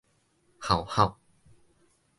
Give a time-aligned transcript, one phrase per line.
[0.59, 1.19] 澩澩